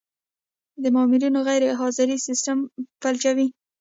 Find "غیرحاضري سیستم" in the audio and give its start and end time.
1.47-2.57